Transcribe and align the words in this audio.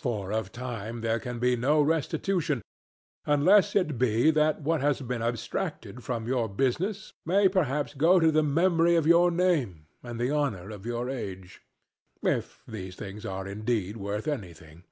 For 0.00 0.32
of 0.32 0.50
time 0.50 1.00
there 1.00 1.20
can 1.20 1.38
be 1.38 1.54
no 1.54 1.80
restitution, 1.80 2.60
unless 3.24 3.76
it 3.76 3.96
be 3.96 4.32
that 4.32 4.60
what 4.62 4.80
has 4.80 5.00
been 5.00 5.22
abstracted 5.22 6.02
from 6.02 6.26
your 6.26 6.48
business 6.48 7.12
may 7.24 7.46
perhaps 7.48 7.94
go 7.94 8.18
to 8.18 8.32
the 8.32 8.42
memory 8.42 8.96
of 8.96 9.06
your 9.06 9.30
name 9.30 9.86
and 10.02 10.18
the 10.18 10.32
honour 10.32 10.70
of 10.70 10.86
your 10.86 11.08
age; 11.08 11.62
if 12.20 12.64
these 12.66 12.96
things 12.96 13.24
are 13.24 13.46
indeed 13.46 13.96
worth 13.96 14.26
anything. 14.26 14.82